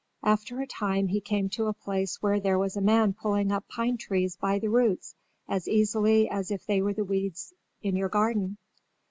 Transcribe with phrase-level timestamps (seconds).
[0.23, 3.67] After a time he came to a place where there was a man pulling up
[3.67, 5.13] pine trees by the roots
[5.47, 8.57] as easily as if they were the weeds in your garden.